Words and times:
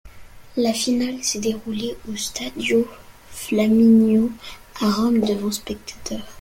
La 0.57 0.73
finale 0.73 1.23
s'est 1.23 1.37
déroulée 1.41 1.95
au 2.09 2.15
Stadio 2.15 2.87
Flaminio 3.29 4.31
à 4.81 4.89
Rome 4.93 5.19
devant 5.21 5.51
spectateurs. 5.51 6.25